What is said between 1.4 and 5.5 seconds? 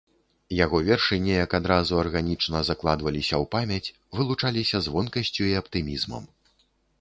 адразу арганічна закладваліся ў памяць, вылучаліся звонкасцю